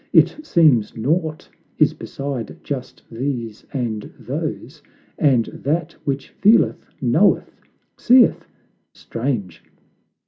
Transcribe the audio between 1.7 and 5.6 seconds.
is beside just these and those And